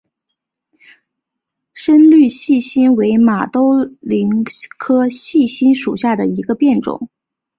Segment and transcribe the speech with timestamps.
[1.73, 4.43] 深绿细辛为马兜铃
[4.79, 7.07] 科细辛属下的一个变种。